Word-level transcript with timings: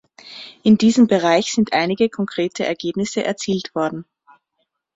In 0.63 0.79
diesem 0.79 1.05
Bereich 1.05 1.51
sind 1.51 1.73
einige 1.73 2.09
konkrete 2.09 2.65
Ergebnisse 2.65 3.23
erzielt 3.23 3.75
worden. 3.75 4.05